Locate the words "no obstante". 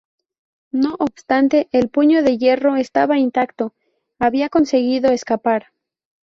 0.71-1.69